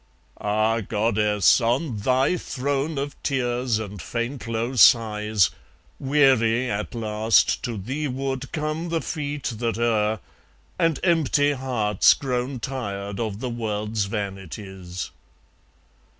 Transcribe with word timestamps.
Ah, 0.41 0.79
goddess, 0.81 1.61
on 1.61 1.97
thy 1.97 2.35
throne 2.35 2.97
of 2.97 3.15
tears 3.21 3.77
and 3.77 4.01
faint 4.01 4.47
low 4.47 4.73
sighs, 4.73 5.51
Weary 5.99 6.71
at 6.71 6.95
last 6.95 7.61
to 7.65 7.77
theeward 7.77 8.51
come 8.51 8.89
the 8.89 9.01
feet 9.01 9.53
that 9.57 9.77
err, 9.77 10.19
And 10.79 10.99
empty 11.03 11.51
hearts 11.51 12.15
grown 12.15 12.59
tired 12.59 13.19
of 13.19 13.41
the 13.41 13.49
world's 13.51 14.05
vanities. 14.05 15.11